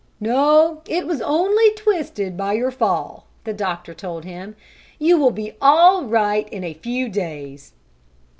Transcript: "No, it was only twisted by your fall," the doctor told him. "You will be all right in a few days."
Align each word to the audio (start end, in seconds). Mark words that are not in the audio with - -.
"No, 0.19 0.81
it 0.87 1.05
was 1.05 1.21
only 1.21 1.69
twisted 1.75 2.35
by 2.35 2.53
your 2.53 2.71
fall," 2.71 3.27
the 3.43 3.53
doctor 3.53 3.93
told 3.93 4.25
him. 4.25 4.55
"You 4.97 5.15
will 5.15 5.29
be 5.29 5.53
all 5.61 6.05
right 6.05 6.49
in 6.49 6.63
a 6.63 6.73
few 6.73 7.07
days." 7.07 7.73